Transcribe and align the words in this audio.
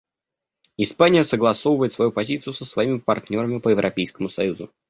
Испания 0.77 1.23
согласовывает 1.23 1.91
свою 1.91 2.11
позицию 2.11 2.53
со 2.53 2.65
своими 2.65 2.97
партнерами 2.97 3.59
по 3.59 3.69
Европейскому 3.69 4.29
союзу. 4.29 4.71